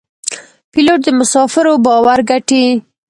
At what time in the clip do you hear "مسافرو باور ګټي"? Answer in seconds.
1.19-2.65